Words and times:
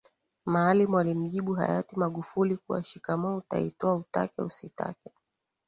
Maalim 0.45 0.95
alimjibu 0.95 1.53
hayati 1.53 1.99
Magufuli 1.99 2.57
kuwa 2.57 2.83
shikamoo 2.83 3.37
utaitoa 3.37 3.95
utake 3.95 4.41
usitake 4.41 5.11